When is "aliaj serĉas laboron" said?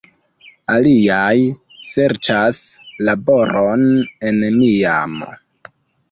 0.75-3.83